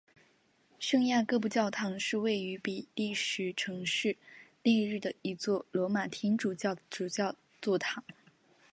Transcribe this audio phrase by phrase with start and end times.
[0.79, 4.17] 圣雅各布教堂是位于比利时城市
[4.63, 8.03] 列日的一座罗马天主教的主教座堂。